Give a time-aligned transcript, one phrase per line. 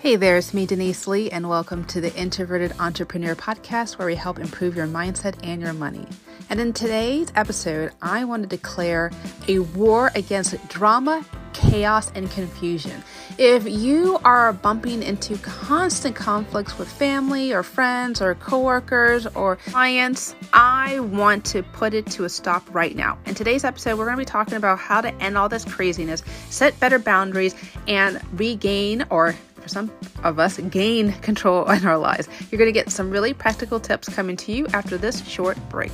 [0.00, 4.14] Hey there, it's me, Denise Lee, and welcome to the Introverted Entrepreneur Podcast, where we
[4.14, 6.06] help improve your mindset and your money.
[6.48, 9.10] And in today's episode, I want to declare
[9.48, 13.02] a war against drama, chaos, and confusion.
[13.38, 20.36] If you are bumping into constant conflicts with family or friends or coworkers or clients,
[20.52, 23.18] I want to put it to a stop right now.
[23.26, 26.22] In today's episode, we're going to be talking about how to end all this craziness,
[26.50, 27.56] set better boundaries,
[27.88, 29.34] and regain or
[29.68, 29.92] for some
[30.24, 32.28] of us, gain control in our lives.
[32.50, 35.92] You're going to get some really practical tips coming to you after this short break.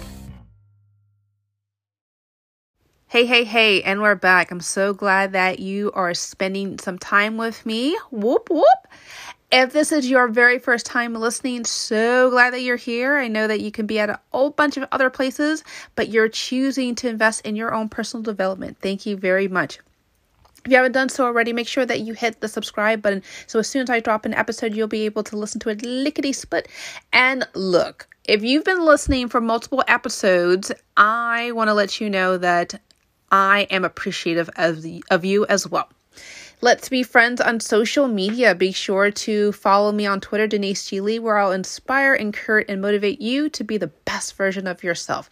[3.09, 4.51] Hey, hey, hey, and we're back.
[4.51, 7.97] I'm so glad that you are spending some time with me.
[8.11, 8.67] Whoop, whoop.
[9.53, 13.17] If this is your very first time listening, so glad that you're here.
[13.17, 15.62] I know that you can be at a whole bunch of other places,
[15.95, 18.79] but you're choosing to invest in your own personal development.
[18.81, 19.79] Thank you very much.
[20.65, 23.59] If you haven't done so already, make sure that you hit the subscribe button so
[23.59, 26.33] as soon as I drop an episode, you'll be able to listen to it lickety
[26.33, 26.69] split.
[27.12, 32.39] And look, if you've been listening for multiple episodes, I want to let you know
[32.39, 32.81] that
[33.31, 35.91] I am appreciative of, the, of you as well.
[36.61, 38.55] Let's be friends on social media.
[38.55, 41.03] Be sure to follow me on Twitter, Denise G.
[41.03, 45.28] Lee, where I'll inspire, encourage, and motivate you to be the best version of yourself.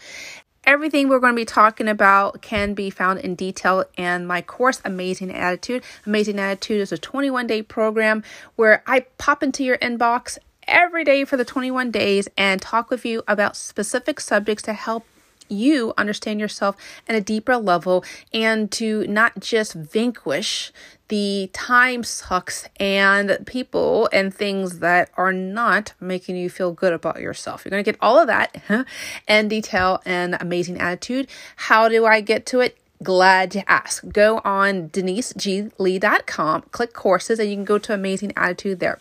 [0.64, 4.80] Everything we're going to be talking about can be found in detail in my course,
[4.84, 5.82] Amazing Attitude.
[6.06, 8.22] Amazing Attitude is a 21 day program
[8.54, 13.04] where I pop into your inbox every day for the 21 days and talk with
[13.04, 15.04] you about specific subjects to help
[15.48, 16.76] you understand yourself
[17.08, 20.72] at a deeper level and to not just vanquish
[21.12, 27.20] the time sucks and people and things that are not making you feel good about
[27.20, 27.66] yourself.
[27.66, 28.86] You're going to get all of that
[29.28, 31.28] and detail and amazing attitude.
[31.56, 32.78] How do I get to it?
[33.02, 34.08] glad to ask.
[34.12, 39.00] Go on deniseglee.com, click courses, and you can go to Amazing Attitude there.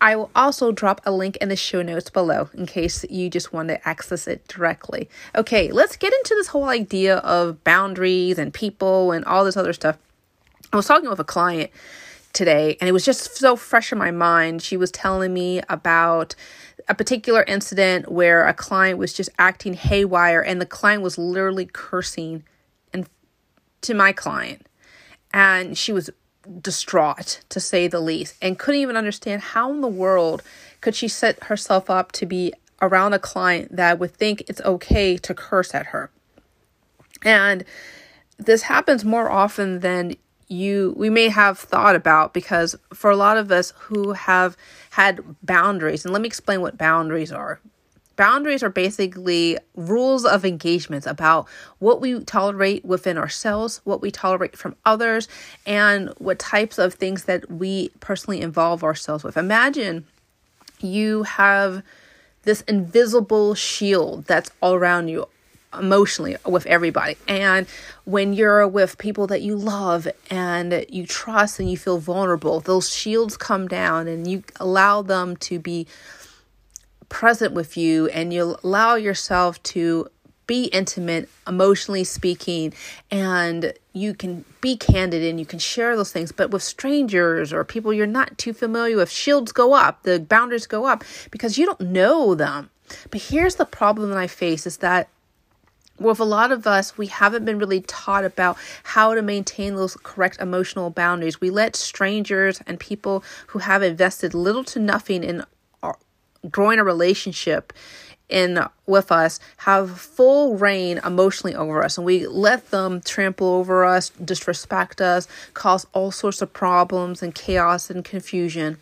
[0.00, 3.52] I will also drop a link in the show notes below in case you just
[3.52, 5.10] want to access it directly.
[5.34, 9.74] Okay, let's get into this whole idea of boundaries and people and all this other
[9.74, 9.98] stuff.
[10.72, 11.70] I was talking with a client
[12.32, 14.62] today, and it was just so fresh in my mind.
[14.62, 16.34] She was telling me about
[16.88, 21.68] a particular incident where a client was just acting haywire, and the client was literally
[21.70, 22.44] cursing
[22.92, 23.06] and
[23.82, 24.66] to my client.
[25.34, 26.08] And she was
[26.60, 30.42] distraught, to say the least, and couldn't even understand how in the world
[30.80, 35.18] could she set herself up to be around a client that would think it's okay
[35.18, 36.10] to curse at her.
[37.22, 37.64] And
[38.38, 40.16] this happens more often than
[40.48, 44.56] you we may have thought about because for a lot of us who have
[44.90, 47.60] had boundaries and let me explain what boundaries are
[48.16, 51.48] Boundaries are basically rules of engagements about
[51.78, 55.28] what we tolerate within ourselves, what we tolerate from others,
[55.64, 59.36] and what types of things that we personally involve ourselves with.
[59.36, 60.06] Imagine
[60.80, 61.82] you have
[62.42, 65.26] this invisible shield that's all around you
[65.78, 67.16] emotionally with everybody.
[67.28, 67.66] And
[68.04, 72.90] when you're with people that you love and you trust and you feel vulnerable, those
[72.94, 75.86] shields come down and you allow them to be
[77.08, 80.08] present with you and you allow yourself to
[80.46, 82.74] be intimate, emotionally speaking,
[83.10, 86.32] and you can be candid and you can share those things.
[86.32, 90.66] But with strangers or people you're not too familiar with, shields go up, the boundaries
[90.66, 92.70] go up because you don't know them.
[93.10, 95.08] But here's the problem that I face is that
[95.98, 99.96] with a lot of us, we haven't been really taught about how to maintain those
[100.02, 101.40] correct emotional boundaries.
[101.40, 105.44] We let strangers and people who have invested little to nothing in
[106.50, 107.72] growing a relationship
[108.28, 113.84] in with us have full reign emotionally over us and we let them trample over
[113.84, 118.78] us disrespect us cause all sorts of problems and chaos and confusion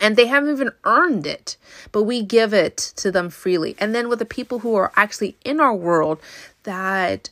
[0.00, 1.56] and they haven't even earned it
[1.92, 5.36] but we give it to them freely and then with the people who are actually
[5.44, 6.20] in our world
[6.64, 7.30] that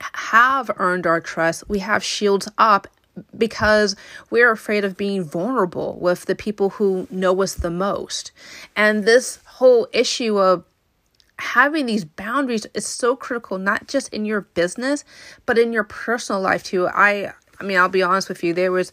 [0.00, 2.88] have earned our trust we have shields up
[3.36, 3.96] because
[4.30, 8.32] we're afraid of being vulnerable with the people who know us the most.
[8.76, 10.64] And this whole issue of
[11.38, 15.04] having these boundaries is so critical not just in your business
[15.44, 16.86] but in your personal life too.
[16.88, 18.90] I I mean, I'll be honest with you, there was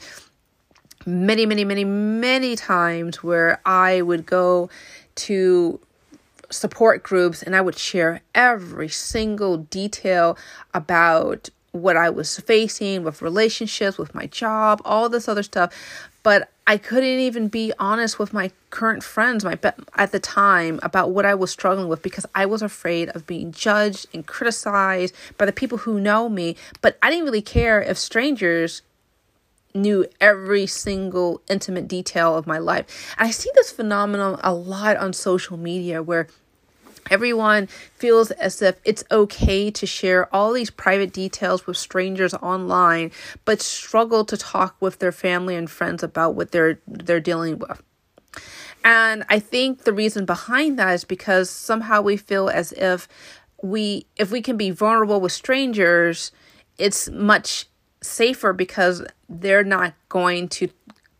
[1.10, 4.70] many many many many times where I would go
[5.16, 5.80] to
[6.50, 10.38] support groups and I would share every single detail
[10.74, 15.72] about what I was facing with relationships, with my job, all this other stuff.
[16.24, 19.58] But I couldn't even be honest with my current friends my
[19.96, 23.52] at the time about what I was struggling with because I was afraid of being
[23.52, 26.56] judged and criticized by the people who know me.
[26.82, 28.82] But I didn't really care if strangers
[29.74, 33.16] knew every single intimate detail of my life.
[33.18, 36.28] And I see this phenomenon a lot on social media where
[37.10, 43.12] Everyone feels as if it's okay to share all these private details with strangers online,
[43.46, 47.82] but struggle to talk with their family and friends about what they're they're dealing with.
[48.84, 53.08] And I think the reason behind that is because somehow we feel as if
[53.62, 56.32] we if we can be vulnerable with strangers,
[56.78, 57.66] it's much
[58.02, 60.70] safer because they're not going to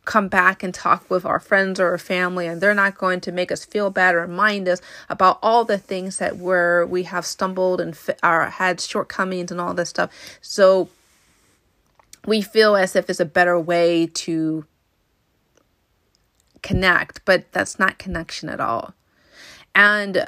[0.06, 3.32] come back and talk with our friends or our family and they're not going to
[3.32, 7.26] make us feel bad or remind us about all the things that where we have
[7.26, 10.10] stumbled and our had shortcomings and all this stuff.
[10.42, 10.90] So
[12.26, 14.66] we feel as if it's a better way to
[16.64, 18.96] connect but that's not connection at all.
[19.76, 20.28] And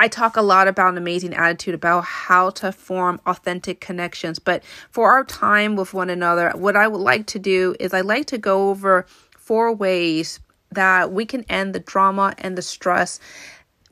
[0.00, 4.38] I talk a lot about an amazing attitude about how to form authentic connections.
[4.38, 8.00] But for our time with one another, what I would like to do is I
[8.00, 9.04] like to go over
[9.36, 10.40] four ways
[10.72, 13.20] that we can end the drama and the stress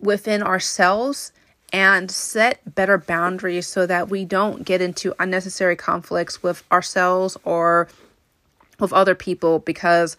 [0.00, 1.30] within ourselves
[1.74, 7.86] and set better boundaries so that we don't get into unnecessary conflicts with ourselves or
[8.80, 10.16] with other people because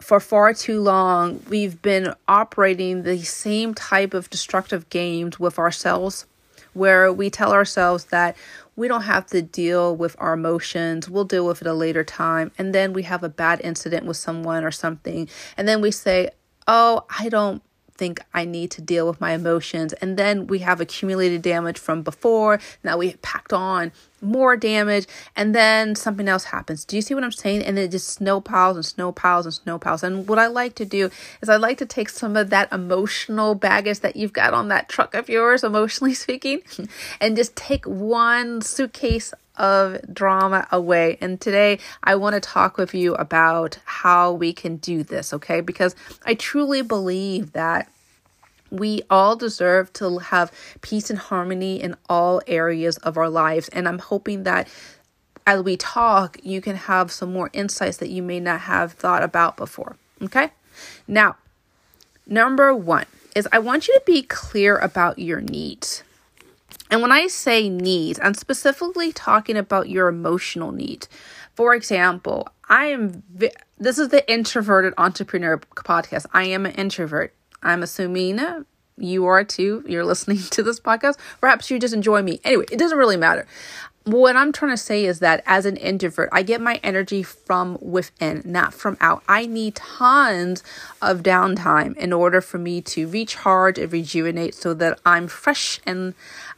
[0.00, 6.26] for far too long, we've been operating the same type of destructive games with ourselves
[6.74, 8.36] where we tell ourselves that
[8.76, 11.08] we don't have to deal with our emotions.
[11.08, 12.50] We'll deal with it a later time.
[12.58, 15.28] And then we have a bad incident with someone or something.
[15.56, 16.30] And then we say,
[16.66, 17.62] Oh, I don't
[17.96, 19.92] think I need to deal with my emotions.
[19.94, 22.60] And then we have accumulated damage from before.
[22.82, 25.06] Now we packed on more damage.
[25.36, 26.84] And then something else happens.
[26.84, 27.62] Do you see what I'm saying?
[27.62, 30.02] And it just snow piles and snow piles and snow piles.
[30.02, 31.10] And what I like to do
[31.40, 34.88] is I like to take some of that emotional baggage that you've got on that
[34.88, 36.62] truck of yours, emotionally speaking,
[37.20, 41.18] and just take one suitcase of drama away.
[41.20, 45.60] And today I want to talk with you about how we can do this, okay?
[45.60, 47.90] Because I truly believe that
[48.70, 53.68] we all deserve to have peace and harmony in all areas of our lives.
[53.68, 54.68] And I'm hoping that
[55.46, 59.22] as we talk, you can have some more insights that you may not have thought
[59.22, 59.96] about before.
[60.22, 60.50] Okay?
[61.06, 61.36] Now,
[62.26, 66.02] number one is I want you to be clear about your needs.
[66.94, 71.08] And when I say needs, I'm specifically talking about your emotional needs.
[71.56, 76.26] For example, I am, vi- this is the Introverted Entrepreneur podcast.
[76.32, 77.34] I am an introvert.
[77.64, 78.40] I'm assuming
[78.96, 79.82] you are too.
[79.88, 81.16] You're listening to this podcast.
[81.40, 82.38] Perhaps you just enjoy me.
[82.44, 83.44] Anyway, it doesn't really matter.
[84.04, 87.78] What I'm trying to say is that as an introvert, I get my energy from
[87.80, 89.22] within, not from out.
[89.26, 90.62] I need tons
[91.00, 96.12] of downtime in order for me to recharge and rejuvenate so that I'm fresh and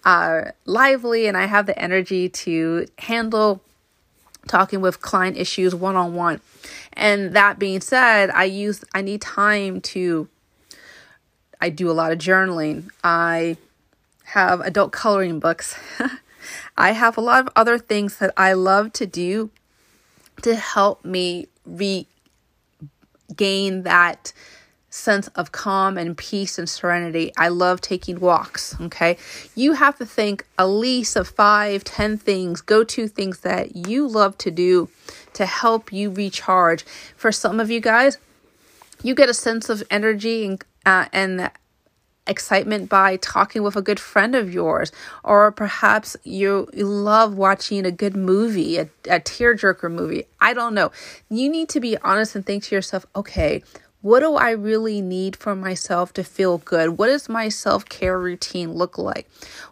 [0.05, 3.63] uh, lively and I have the energy to handle
[4.49, 6.41] talking with client issues one on one.
[6.95, 10.29] And that being said, I use I need time to
[11.61, 12.91] I do a lot of journaling.
[13.05, 13.57] I
[14.25, 15.79] have adult coloring books.
[16.77, 19.51] I have a lot of other things that I love to do
[20.43, 22.05] to help me regain
[23.83, 24.33] that
[24.91, 27.31] sense of calm and peace and serenity.
[27.37, 28.75] I love taking walks.
[28.81, 29.19] Okay.
[29.55, 34.07] You have to think at least of five, ten things, go to things that you
[34.09, 34.89] love to do
[35.35, 36.85] to help you recharge.
[37.17, 38.19] For some of you guys,
[39.03, 41.51] you get a sense of energy and, uh, and
[42.27, 44.93] excitement by talking with a good friend of yours,
[45.25, 50.25] or perhaps you, love watching a good movie, a, a tearjerker movie.
[50.41, 50.91] I don't know.
[51.31, 53.63] You need to be honest and think to yourself, okay,
[54.03, 56.99] what do I really need for myself to feel good?
[56.99, 59.29] What does my self care routine look like?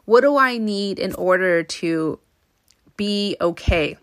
[0.07, 2.19] What do I need in order to
[2.97, 3.97] be okay?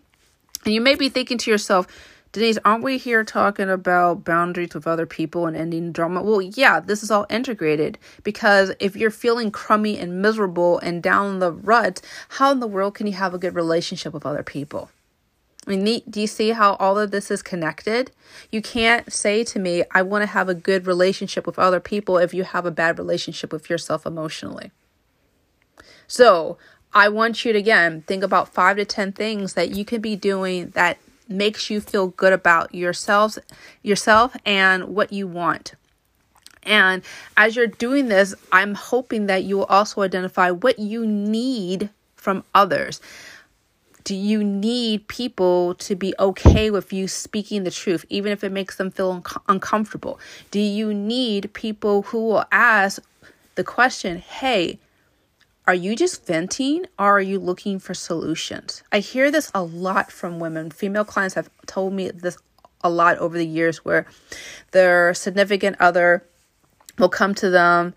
[0.64, 1.86] And you may be thinking to yourself,
[2.32, 6.22] Denise, aren't we here talking about boundaries with other people and ending drama?
[6.22, 11.40] Well, yeah, this is all integrated because if you're feeling crummy and miserable and down
[11.40, 14.88] the rut, how in the world can you have a good relationship with other people?
[15.66, 18.10] I mean, do you see how all of this is connected?
[18.50, 22.16] You can't say to me, I want to have a good relationship with other people
[22.16, 24.72] if you have a bad relationship with yourself emotionally.
[26.06, 26.56] So,
[26.94, 30.16] I want you to again think about five to 10 things that you can be
[30.16, 30.98] doing that
[31.32, 33.38] makes you feel good about yourselves
[33.82, 35.74] yourself and what you want.
[36.62, 37.02] And
[37.36, 42.44] as you're doing this, I'm hoping that you will also identify what you need from
[42.54, 43.00] others.
[44.04, 48.50] Do you need people to be okay with you speaking the truth, even if it
[48.50, 50.18] makes them feel un- uncomfortable?
[50.50, 53.00] Do you need people who will ask
[53.54, 54.78] the question, hey,
[55.66, 58.82] are you just venting or are you looking for solutions?
[58.90, 60.70] I hear this a lot from women.
[60.70, 62.36] Female clients have told me this
[62.82, 64.06] a lot over the years where
[64.72, 66.24] their significant other
[66.98, 67.94] will come to them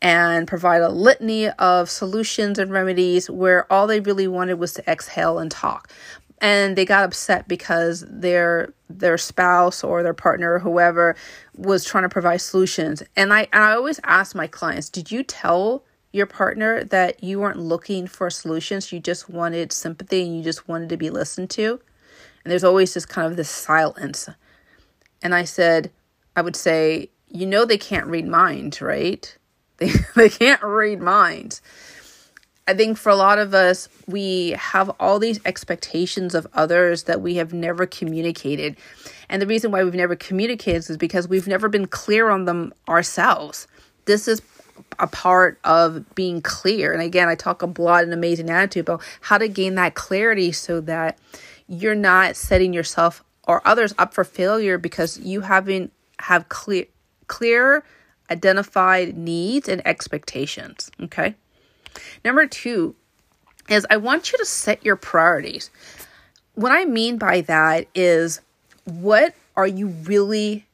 [0.00, 4.90] and provide a litany of solutions and remedies where all they really wanted was to
[4.90, 5.90] exhale and talk
[6.40, 11.14] and they got upset because their their spouse or their partner or whoever
[11.56, 15.22] was trying to provide solutions and i and i always ask my clients did you
[15.22, 20.42] tell your partner that you weren't looking for solutions you just wanted sympathy and you
[20.42, 21.80] just wanted to be listened to
[22.44, 24.28] and there's always this kind of this silence
[25.22, 25.90] and i said
[26.36, 29.36] i would say you know they can't read minds right
[29.78, 31.62] they, they can't read minds
[32.70, 37.20] I think for a lot of us, we have all these expectations of others that
[37.20, 38.76] we have never communicated.
[39.28, 42.72] And the reason why we've never communicated is because we've never been clear on them
[42.88, 43.66] ourselves.
[44.04, 44.40] This is
[45.00, 46.92] a part of being clear.
[46.92, 50.52] And again, I talk a lot in Amazing Attitude about how to gain that clarity
[50.52, 51.18] so that
[51.66, 56.84] you're not setting yourself or others up for failure because you haven't have clear
[57.26, 57.82] clear
[58.30, 60.90] identified needs and expectations.
[61.02, 61.34] Okay.
[62.24, 62.94] Number two
[63.68, 65.70] is I want you to set your priorities.
[66.54, 68.40] What I mean by that is
[68.84, 70.66] what are you really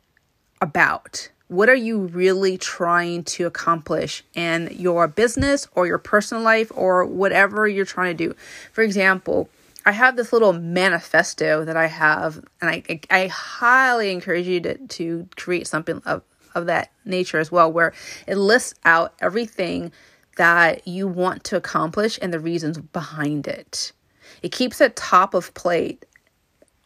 [0.61, 1.28] about?
[1.49, 7.05] What are you really trying to accomplish in your business or your personal life or
[7.05, 8.35] whatever you're trying to do?
[8.73, 9.49] For example,
[9.85, 14.76] I have this little manifesto that I have, and I, I highly encourage you to,
[14.79, 16.23] to create something of,
[16.57, 17.95] of that nature as well, where
[18.26, 19.93] it lists out everything
[20.38, 23.93] that you want to accomplish and the reasons behind it.
[24.43, 26.05] It keeps it top of plate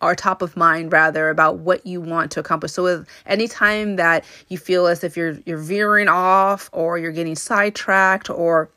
[0.00, 2.72] or top of mind rather about what you want to accomplish.
[2.72, 7.12] So with any time that you feel as if you're you're veering off or you're
[7.12, 8.70] getting sidetracked or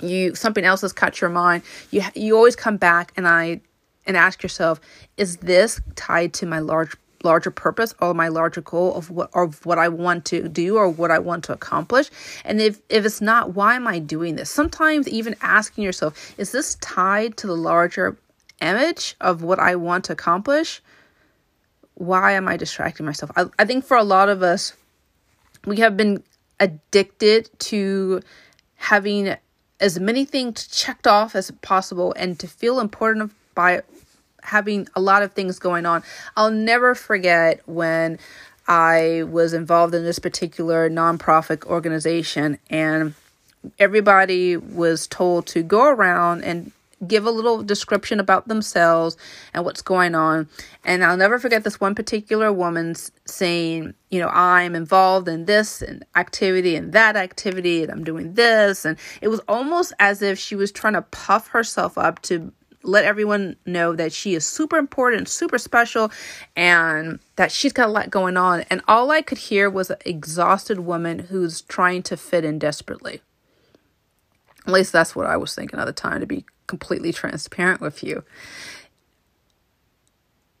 [0.00, 3.60] you something else has caught your mind, you you always come back and I
[4.06, 4.80] and ask yourself,
[5.16, 9.64] is this tied to my large larger purpose or my larger goal of what of
[9.66, 12.10] what I want to do or what I want to accomplish.
[12.44, 14.50] And if if it's not, why am I doing this?
[14.50, 18.16] Sometimes even asking yourself, is this tied to the larger
[18.60, 20.82] image of what I want to accomplish?
[21.94, 23.30] Why am I distracting myself?
[23.36, 24.74] I, I think for a lot of us,
[25.66, 26.22] we have been
[26.58, 28.22] addicted to
[28.76, 29.36] having
[29.80, 33.82] as many things checked off as possible and to feel important by
[34.42, 36.02] having a lot of things going on.
[36.36, 38.18] I'll never forget when
[38.68, 43.14] I was involved in this particular nonprofit organization and
[43.78, 46.72] everybody was told to go around and
[47.06, 49.16] give a little description about themselves
[49.54, 50.48] and what's going on.
[50.84, 52.94] And I'll never forget this one particular woman
[53.26, 58.34] saying, you know, I'm involved in this and activity and that activity and I'm doing
[58.34, 58.84] this.
[58.84, 62.52] And it was almost as if she was trying to puff herself up to
[62.82, 66.10] let everyone know that she is super important, super special,
[66.56, 68.64] and that she's got a lot going on.
[68.70, 73.20] And all I could hear was an exhausted woman who's trying to fit in desperately.
[74.66, 78.02] At least that's what I was thinking at the time, to be completely transparent with
[78.02, 78.24] you.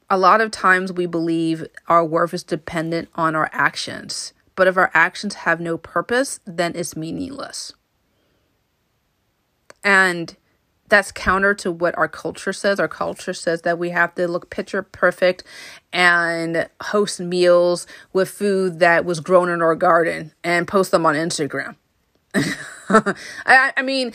[0.08, 4.76] A lot of times we believe our worth is dependent on our actions, but if
[4.76, 7.72] our actions have no purpose, then it's meaningless.
[9.84, 10.36] And
[10.88, 12.80] that's counter to what our culture says.
[12.80, 15.44] Our culture says that we have to look picture perfect
[15.92, 21.14] and host meals with food that was grown in our garden and post them on
[21.14, 21.76] Instagram.
[23.46, 24.12] I, I mean,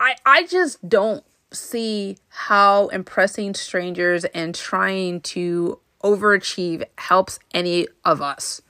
[0.00, 8.20] I, I just don't see how impressing strangers and trying to overachieve helps any of
[8.20, 8.62] us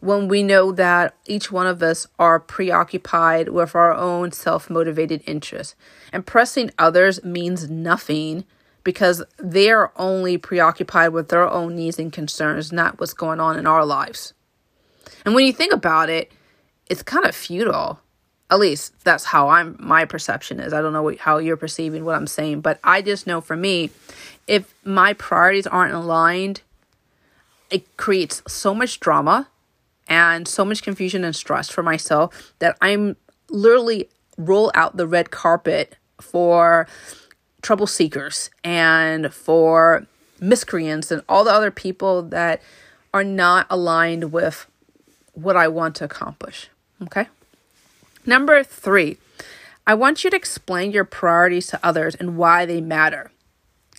[0.00, 5.22] when we know that each one of us are preoccupied with our own self motivated
[5.26, 5.74] interests.
[6.12, 8.44] Impressing others means nothing
[8.84, 13.58] because they are only preoccupied with their own needs and concerns, not what's going on
[13.58, 14.34] in our lives.
[15.24, 16.30] And when you think about it,
[16.90, 17.98] it's kind of futile.
[18.50, 20.72] At least that's how I'm my perception is.
[20.72, 23.56] I don't know what, how you're perceiving what I'm saying, but I just know for
[23.56, 23.90] me,
[24.46, 26.60] if my priorities aren't aligned,
[27.70, 29.48] it creates so much drama
[30.06, 33.16] and so much confusion and stress for myself that I'm
[33.48, 36.86] literally roll out the red carpet for
[37.62, 40.06] trouble seekers and for
[40.40, 42.60] miscreants and all the other people that
[43.12, 44.66] are not aligned with
[45.32, 46.68] what I want to accomplish.
[47.02, 47.26] Okay.
[48.26, 49.18] Number three,
[49.86, 53.30] I want you to explain your priorities to others and why they matter.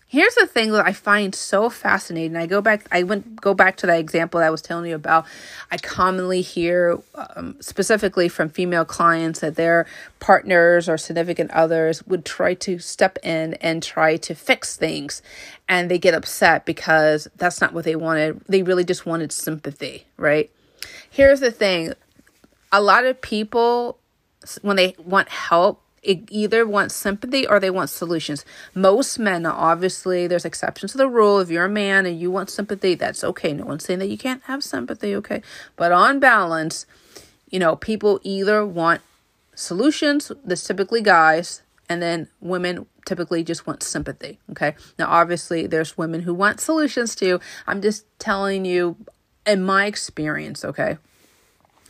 [0.08, 2.38] Here's the thing that I find so fascinating.
[2.38, 4.96] I go back, I went go back to that example that I was telling you
[4.96, 5.25] about.
[5.72, 7.00] I commonly hear,
[7.36, 9.86] um, specifically from female clients, that their
[10.20, 15.22] partners or significant others would try to step in and try to fix things,
[15.67, 18.41] and they get upset because that's not what they wanted.
[18.48, 20.50] They really just wanted sympathy, right?
[21.10, 21.94] Here's the thing:
[22.72, 23.98] a lot of people,
[24.62, 28.46] when they want help, it either wants sympathy or they want solutions.
[28.74, 31.40] Most men, obviously, there's exceptions to the rule.
[31.40, 33.54] If you're a man and you want sympathy, that's okay.
[33.54, 35.42] No one's saying that you can't have sympathy, okay?
[35.75, 36.86] But on balance,
[37.50, 39.02] you know, people either want
[39.56, 44.75] solutions, that's typically guys, and then women typically just want sympathy, okay?
[45.00, 47.40] Now, obviously, there's women who want solutions too.
[47.66, 48.96] I'm just telling you
[49.46, 50.98] in my experience, okay?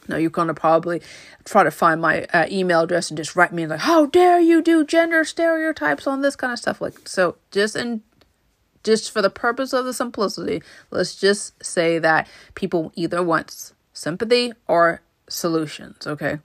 [0.08, 1.02] Now you're gonna probably
[1.44, 4.62] try to find my uh, email address and just write me like, "How dare you
[4.62, 8.02] do gender stereotypes on this kind of stuff?" Like, so just in
[8.84, 14.54] just for the purpose of the simplicity, let's just say that people either want sympathy
[14.68, 16.06] or solutions.
[16.06, 16.40] Okay,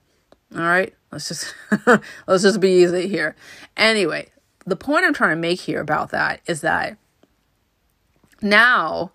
[0.55, 0.95] all right.
[1.12, 1.55] Let's just
[2.26, 3.35] let's just be easy here.
[3.76, 4.29] Anyway,
[4.64, 6.97] the point I'm trying to make here about that is that
[8.43, 9.12] now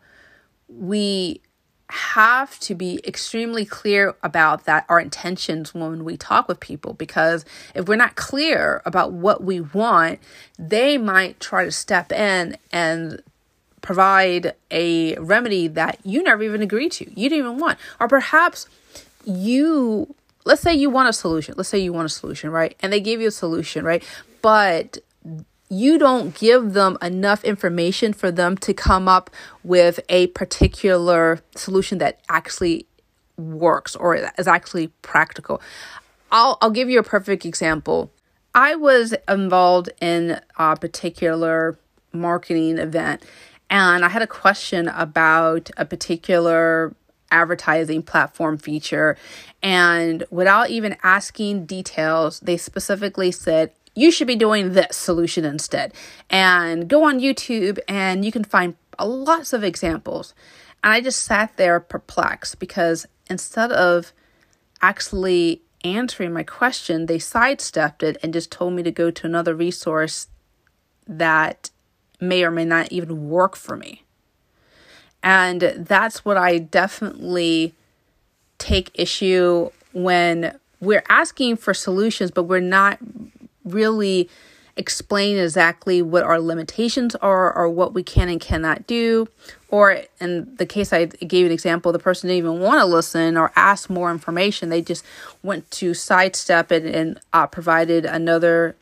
[0.67, 1.41] we
[1.89, 7.45] have to be extremely clear about that our intentions when we talk with people because
[7.75, 10.19] if we're not clear about what we want
[10.57, 13.21] they might try to step in and
[13.85, 17.77] provide a remedy that you never even agreed to you didn't even want.
[17.99, 18.67] Or perhaps
[19.23, 22.75] you let's say you want a solution let's say you want a solution right?
[22.81, 24.03] And they give you a solution right?
[24.41, 24.97] But
[25.75, 29.29] you don't give them enough information for them to come up
[29.63, 32.87] with a particular solution that actually
[33.37, 35.61] works or is actually practical.
[36.31, 38.11] I'll I'll give you a perfect example.
[38.53, 41.77] I was involved in a particular
[42.13, 43.23] marketing event
[43.69, 46.95] and I had a question about a particular
[47.31, 49.17] advertising platform feature
[49.61, 55.93] and without even asking details they specifically said you should be doing this solution instead.
[56.29, 60.33] And go on YouTube and you can find lots of examples.
[60.83, 64.13] And I just sat there perplexed because instead of
[64.81, 69.55] actually answering my question, they sidestepped it and just told me to go to another
[69.55, 70.27] resource
[71.07, 71.69] that
[72.19, 74.03] may or may not even work for me.
[75.23, 77.73] And that's what I definitely
[78.57, 82.99] take issue when we're asking for solutions, but we're not
[83.65, 84.29] really
[84.77, 89.27] explain exactly what our limitations are or what we can and cannot do.
[89.69, 93.37] Or in the case I gave an example, the person didn't even want to listen
[93.37, 94.69] or ask more information.
[94.69, 95.05] They just
[95.43, 98.75] went to sidestep it and uh, provided another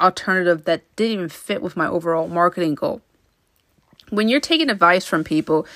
[0.00, 3.00] alternative that didn't even fit with my overall marketing goal.
[4.10, 5.66] When you're taking advice from people,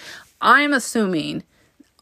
[0.40, 1.44] I'm assuming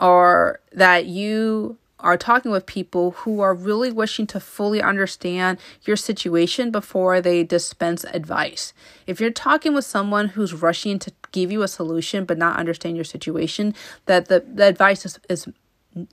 [0.00, 5.96] or that you are talking with people who are really wishing to fully understand your
[5.96, 8.72] situation before they dispense advice.
[9.06, 12.96] If you're talking with someone who's rushing to give you a solution but not understand
[12.96, 13.74] your situation,
[14.06, 15.48] that the, the advice is, is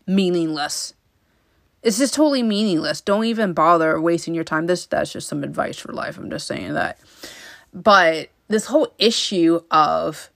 [0.06, 0.94] meaningless.
[1.84, 3.02] It's just totally meaningless.
[3.02, 4.66] Don't even bother wasting your time.
[4.66, 6.18] This that's just some advice for life.
[6.18, 7.00] I'm just saying that.
[7.74, 10.30] But this whole issue of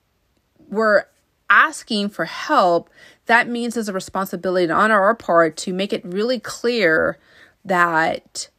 [0.69, 1.05] we're
[1.49, 2.89] asking for help
[3.31, 7.17] that means there's a responsibility on our part to make it really clear
[7.63, 8.49] that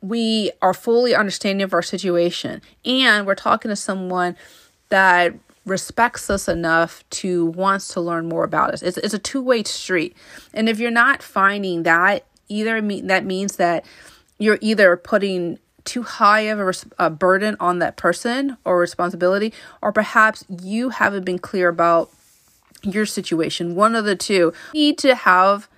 [0.00, 4.36] we are fully understanding of our situation and we're talking to someone
[4.90, 8.80] that respects us enough to wants to learn more about us.
[8.80, 10.16] It's, it's a two-way street.
[10.54, 13.84] And if you're not finding that, either that means that
[14.38, 16.72] you're either putting too high of a,
[17.06, 22.12] a burden on that person or responsibility, or perhaps you haven't been clear about
[22.86, 25.68] your situation, one of the two, need to have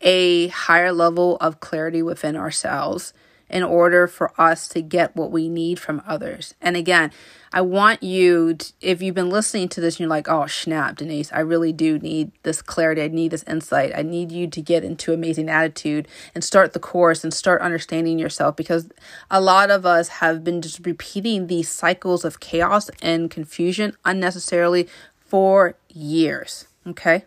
[0.00, 3.12] a higher level of clarity within ourselves
[3.50, 6.54] in order for us to get what we need from others.
[6.60, 7.10] And again,
[7.52, 10.96] I want you, to, if you've been listening to this and you're like, oh, snap,
[10.98, 13.02] Denise, I really do need this clarity.
[13.02, 13.90] I need this insight.
[13.92, 18.20] I need you to get into amazing attitude and start the course and start understanding
[18.20, 18.88] yourself because
[19.32, 24.88] a lot of us have been just repeating these cycles of chaos and confusion unnecessarily
[25.30, 26.66] for years.
[26.86, 27.24] Okay.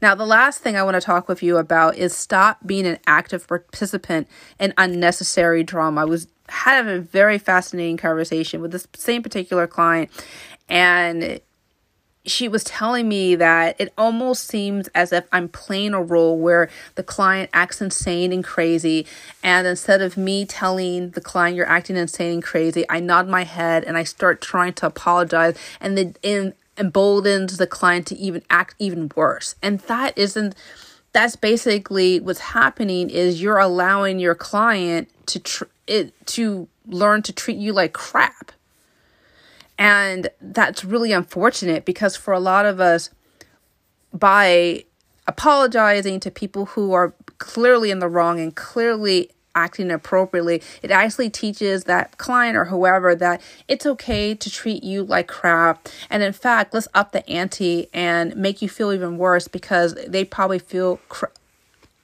[0.00, 2.98] Now, the last thing I want to talk with you about is stop being an
[3.06, 6.02] active participant in unnecessary drama.
[6.02, 10.10] I was had a very fascinating conversation with this same particular client,
[10.68, 11.40] and
[12.26, 16.70] she was telling me that it almost seems as if I'm playing a role where
[16.94, 19.06] the client acts insane and crazy.
[19.42, 23.44] And instead of me telling the client you're acting insane and crazy, I nod my
[23.44, 25.58] head and I start trying to apologize.
[25.80, 29.54] And then in emboldens the client to even act even worse.
[29.62, 30.54] And that isn't
[31.12, 37.32] that's basically what's happening is you're allowing your client to tr- it to learn to
[37.32, 38.50] treat you like crap.
[39.78, 43.10] And that's really unfortunate because for a lot of us,
[44.12, 44.84] by
[45.26, 51.30] apologizing to people who are clearly in the wrong and clearly acting appropriately, it actually
[51.30, 55.88] teaches that client or whoever that it's okay to treat you like crap.
[56.10, 60.24] And in fact, let's up the ante and make you feel even worse because they
[60.24, 61.26] probably feel cr-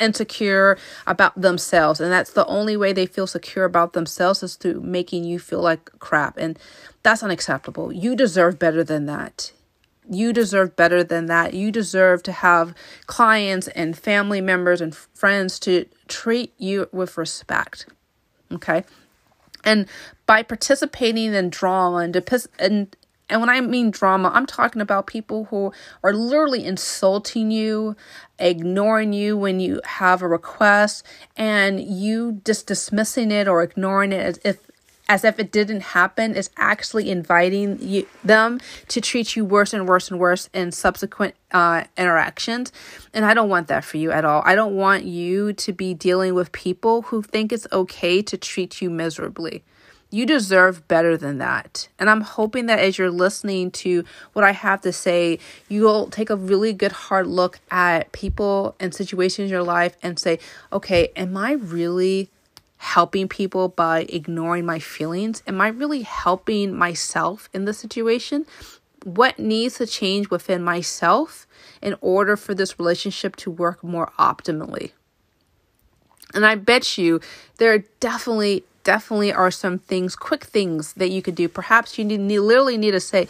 [0.00, 2.00] insecure about themselves.
[2.00, 5.60] And that's the only way they feel secure about themselves is through making you feel
[5.60, 6.36] like crap.
[6.38, 6.58] And
[7.02, 7.92] that's unacceptable.
[7.92, 9.52] You deserve better than that.
[10.10, 11.54] You deserve better than that.
[11.54, 12.74] You deserve to have
[13.06, 17.86] clients and family members and friends to treat you with respect.
[18.52, 18.84] Okay?
[19.64, 19.86] And
[20.26, 22.16] by participating in drama and,
[22.58, 22.96] and
[23.30, 27.96] and when I mean drama, I'm talking about people who are literally insulting you,
[28.40, 34.20] ignoring you when you have a request, and you just dismissing it or ignoring it
[34.20, 34.69] as if
[35.10, 39.88] as if it didn't happen is actually inviting you, them to treat you worse and
[39.88, 42.70] worse and worse in subsequent uh, interactions.
[43.12, 44.40] And I don't want that for you at all.
[44.46, 48.80] I don't want you to be dealing with people who think it's okay to treat
[48.80, 49.64] you miserably.
[50.12, 51.88] You deserve better than that.
[51.98, 56.30] And I'm hoping that as you're listening to what I have to say, you'll take
[56.30, 60.38] a really good hard look at people and situations in your life and say,
[60.72, 62.30] okay, am I really
[62.80, 65.42] helping people by ignoring my feelings?
[65.46, 68.46] Am I really helping myself in the situation?
[69.04, 71.46] What needs to change within myself
[71.82, 74.92] in order for this relationship to work more optimally?
[76.32, 77.20] And I bet you
[77.58, 81.48] there are definitely, definitely are some things, quick things that you could do.
[81.48, 83.28] Perhaps you need, literally need to say,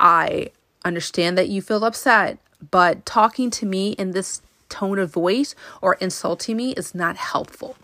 [0.00, 0.52] I
[0.86, 2.38] understand that you feel upset,
[2.70, 4.40] but talking to me in this
[4.70, 7.76] tone of voice or insulting me is not helpful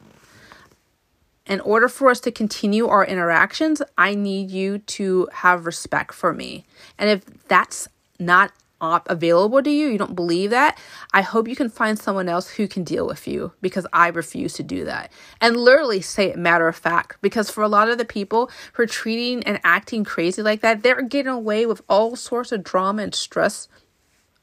[1.46, 6.32] in order for us to continue our interactions, I need you to have respect for
[6.32, 6.64] me.
[6.98, 10.78] And if that's not available to you, you don't believe that,
[11.12, 14.52] I hope you can find someone else who can deal with you because I refuse
[14.54, 15.10] to do that.
[15.40, 18.82] And literally say it matter of fact because for a lot of the people who
[18.82, 23.02] are treating and acting crazy like that, they're getting away with all sorts of drama
[23.02, 23.68] and stress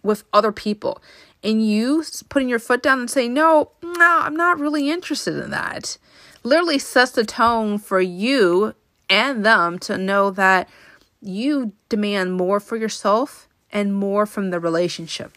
[0.01, 1.01] with other people.
[1.43, 5.51] And you putting your foot down and saying, no, no, I'm not really interested in
[5.51, 5.97] that
[6.43, 8.75] literally sets the tone for you
[9.09, 10.69] and them to know that
[11.21, 15.31] you demand more for yourself and more from the relationship.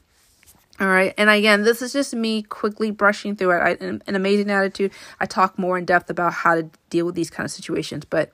[0.78, 1.14] All right.
[1.16, 3.60] And again, this is just me quickly brushing through it.
[3.60, 4.92] I, an, amazing attitude.
[5.18, 8.32] I talk more in depth about how to deal with these kind of situations, but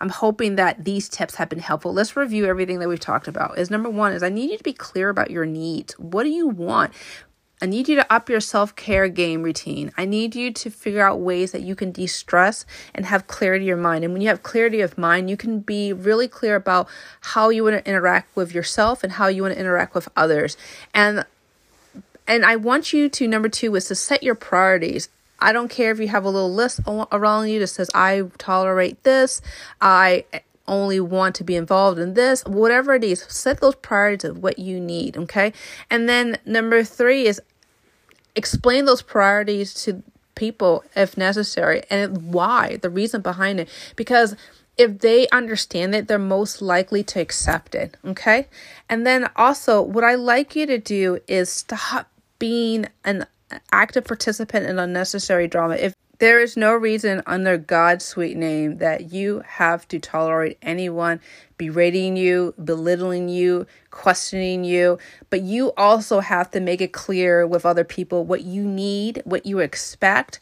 [0.00, 1.92] I'm hoping that these tips have been helpful.
[1.92, 3.58] Let's review everything that we've talked about.
[3.58, 5.92] Is number one is I need you to be clear about your needs.
[5.98, 6.92] What do you want?
[7.62, 9.92] I need you to up your self care game routine.
[9.98, 13.66] I need you to figure out ways that you can de stress and have clarity
[13.66, 14.02] of your mind.
[14.02, 16.88] And when you have clarity of mind, you can be really clear about
[17.20, 20.56] how you want to interact with yourself and how you want to interact with others.
[20.94, 21.26] And
[22.26, 25.10] and I want you to number two is to set your priorities.
[25.40, 29.02] I don't care if you have a little list around you that says I tolerate
[29.04, 29.40] this,
[29.80, 30.24] I
[30.66, 34.58] only want to be involved in this, whatever it is, set those priorities of what
[34.58, 35.52] you need, okay?
[35.90, 37.40] And then number three is
[38.36, 40.02] explain those priorities to
[40.34, 43.68] people if necessary and why, the reason behind it.
[43.96, 44.36] Because
[44.78, 47.96] if they understand it, they're most likely to accept it.
[48.04, 48.48] Okay.
[48.88, 53.26] And then also, what I like you to do is stop being an
[53.72, 55.74] active participant in unnecessary drama.
[55.76, 61.18] If there is no reason under God's sweet name that you have to tolerate anyone
[61.56, 64.98] berating you, belittling you, questioning you,
[65.30, 69.46] but you also have to make it clear with other people what you need, what
[69.46, 70.40] you expect,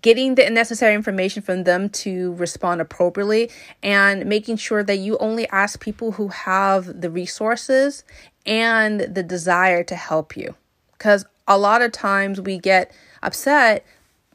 [0.00, 5.48] getting the necessary information from them to respond appropriately and making sure that you only
[5.50, 8.02] ask people who have the resources
[8.44, 10.56] and the desire to help you.
[10.98, 13.84] Because a lot of times we get upset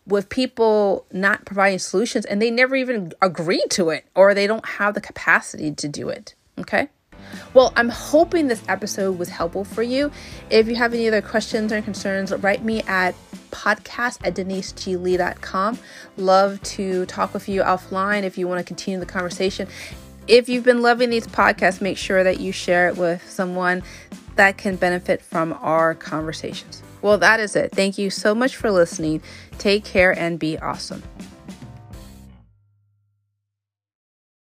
[0.06, 4.66] with people not providing solutions and they never even agree to it or they don't
[4.66, 6.34] have the capacity to do it.
[6.58, 6.90] Okay.
[7.54, 10.12] Well, I'm hoping this episode was helpful for you.
[10.50, 13.14] If you have any other questions or concerns, write me at
[13.52, 15.80] podcast at deniseglee.com.
[16.18, 19.68] Love to talk with you offline if you want to continue the conversation.
[20.28, 23.84] If you've been loving these podcasts, make sure that you share it with someone
[24.40, 26.82] that can benefit from our conversations.
[27.02, 27.74] Well, that is it.
[27.74, 29.22] Thank you so much for listening.
[29.58, 31.04] Take care and be awesome.